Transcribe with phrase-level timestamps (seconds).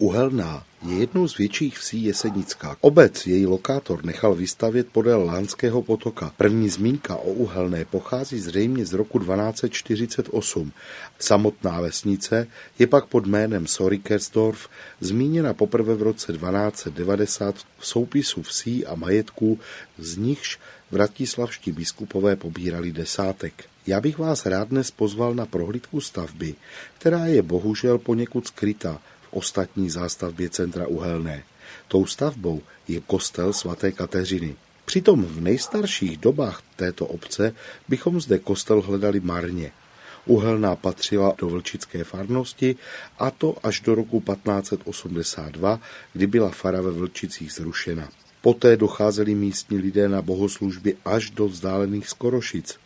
[0.00, 2.76] Uhelná je jednou z větších vsí Jesenická.
[2.80, 6.32] Obec její lokátor nechal vystavět podél Lánského potoka.
[6.36, 10.72] První zmínka o Uhelné pochází zřejmě z roku 1248.
[11.18, 12.46] Samotná vesnice
[12.78, 14.68] je pak pod jménem Sorikersdorf
[15.00, 19.58] zmíněna poprvé v roce 1290 v soupisu vsí a majetků,
[19.98, 20.58] z nichž
[20.90, 23.64] vratislavští biskupové pobírali desátek.
[23.86, 26.54] Já bych vás rád dnes pozval na prohlídku stavby,
[26.98, 29.00] která je bohužel poněkud skryta
[29.30, 31.42] ostatní zástavbě centra Uhelné.
[31.88, 34.56] Tou stavbou je kostel svaté Kateřiny.
[34.84, 37.54] Přitom v nejstarších dobách této obce
[37.88, 39.72] bychom zde kostel hledali marně.
[40.26, 42.76] Uhelná patřila do vlčické farnosti
[43.18, 45.80] a to až do roku 1582,
[46.12, 48.08] kdy byla fara ve Vlčicích zrušena.
[48.42, 52.78] Poté docházeli místní lidé na bohoslužby až do vzdálených Skorošic.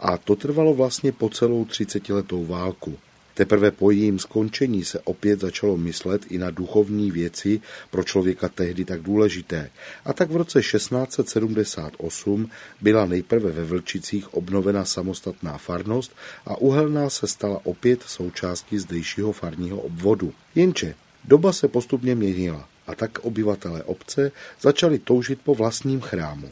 [0.00, 2.98] A to trvalo vlastně po celou třicetiletou válku.
[3.34, 7.60] Teprve po jejím skončení se opět začalo myslet i na duchovní věci
[7.90, 9.70] pro člověka tehdy tak důležité.
[10.04, 16.12] A tak v roce 1678 byla nejprve ve Vlčicích obnovena samostatná farnost
[16.46, 20.32] a Uhelná se stala opět součástí zdejšího farního obvodu.
[20.54, 20.94] Jenže
[21.24, 26.50] doba se postupně měnila a tak obyvatelé obce začali toužit po vlastním chrámu.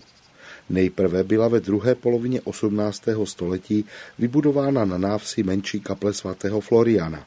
[0.70, 3.02] Nejprve byla ve druhé polovině 18.
[3.24, 3.84] století
[4.18, 7.26] vybudována na návsi menší kaple svatého Floriana.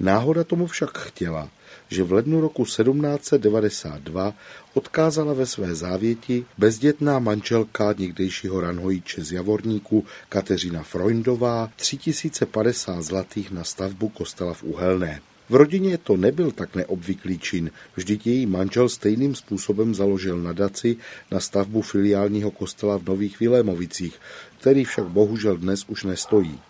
[0.00, 1.48] Náhoda tomu však chtěla,
[1.88, 4.34] že v lednu roku 1792
[4.74, 13.64] odkázala ve své závěti bezdětná manželka někdejšího ranhojíče z Javorníku Kateřina Freundová 3050 zlatých na
[13.64, 15.20] stavbu kostela v Uhelné.
[15.48, 20.96] V rodině to nebyl tak neobvyklý čin, vždyť její manžel stejným způsobem založil nadaci
[21.30, 24.18] na stavbu filiálního kostela v Nových Vilémovicích,
[24.60, 26.60] který však bohužel dnes už nestojí.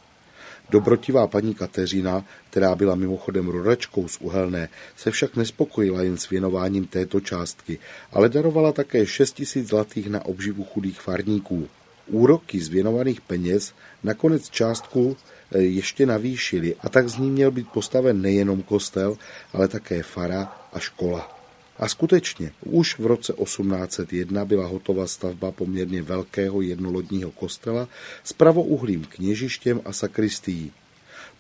[0.70, 6.86] Dobrotivá paní Kateřina, která byla mimochodem rodačkou z Uhelné, se však nespokojila jen s věnováním
[6.86, 7.78] této částky,
[8.12, 11.68] ale darovala také 6 tisíc zlatých na obživu chudých farníků.
[12.06, 13.72] Úroky z věnovaných peněz
[14.02, 15.16] nakonec částku
[15.52, 19.18] e, ještě navýšili a tak z ní měl být postaven nejenom kostel,
[19.52, 21.36] ale také fara a škola.
[21.78, 27.88] A skutečně, už v roce 1801 byla hotova stavba poměrně velkého jednolodního kostela
[28.24, 30.72] s pravouhlým kněžištěm a sakristií.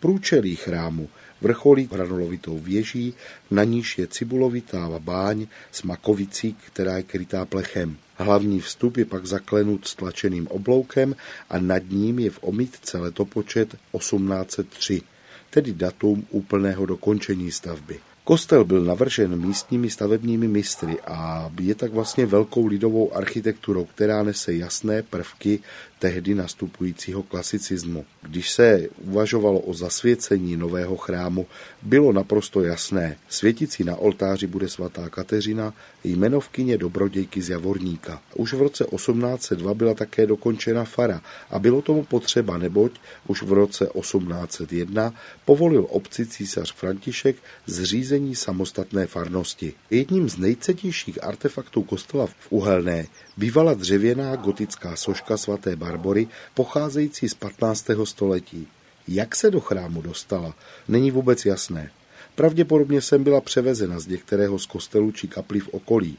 [0.00, 1.08] Průčelí chrámu
[1.40, 3.14] vrcholí granulovitou věží,
[3.50, 7.96] na níž je cibulovitá báň s makovicí, která je krytá plechem.
[8.14, 11.16] Hlavní vstup je pak zaklenut stlačeným obloukem
[11.50, 15.02] a nad ním je v omítce letopočet 1803,
[15.50, 18.00] tedy datum úplného dokončení stavby.
[18.26, 24.54] Kostel byl navržen místními stavebními mistry a je tak vlastně velkou lidovou architekturou, která nese
[24.54, 25.60] jasné prvky
[25.98, 28.04] tehdy nastupujícího klasicismu.
[28.22, 31.46] Když se uvažovalo o zasvěcení nového chrámu,
[31.82, 33.16] bylo naprosto jasné.
[33.28, 38.22] Světicí na oltáři bude svatá Kateřina, jmenovkyně dobrodějky z Javorníka.
[38.34, 41.20] Už v roce 1802 byla také dokončena fara
[41.50, 42.92] a bylo tomu potřeba, neboť
[43.26, 47.36] už v roce 1801 povolil obci císař František
[47.66, 49.74] zřízení samostatné farnosti.
[49.90, 53.06] Jedním z nejcetějších artefaktů kostela v Uhelné
[53.36, 57.86] bývala dřevěná gotická soška svaté Barbory pocházející z 15.
[58.04, 58.68] století.
[59.08, 60.54] Jak se do chrámu dostala,
[60.88, 61.90] není vůbec jasné.
[62.34, 66.18] Pravděpodobně sem byla převezena z některého z kostelů či kaplí v okolí.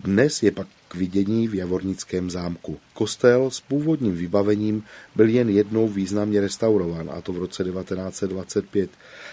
[0.00, 2.78] Dnes je pak k vidění v Javornickém zámku.
[2.94, 4.82] Kostel s původním vybavením
[5.16, 8.90] byl jen jednou významně restaurován, a to v roce 1925.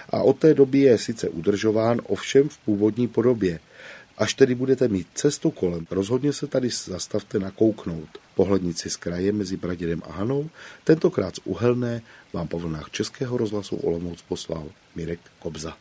[0.09, 3.59] A od té doby je sice udržován, ovšem v původní podobě.
[4.17, 8.09] Až tedy budete mít cestu kolem, rozhodně se tady zastavte nakouknout.
[8.35, 10.49] Pohlednici z kraje mezi Bradědem a Hanou,
[10.83, 12.01] tentokrát z Uhelné,
[12.33, 15.77] vám po vlnách Českého rozhlasu Olomouc poslal Mirek Kobza.